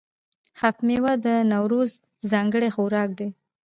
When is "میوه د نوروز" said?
0.87-1.91